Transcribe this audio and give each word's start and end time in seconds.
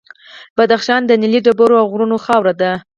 بدخشان 0.57 1.01
د 1.05 1.11
نیلي 1.21 1.39
ډبرو 1.45 1.75
او 1.81 1.87
غرونو 1.91 2.17
خاوره 2.25 2.53
ده. 2.61 2.71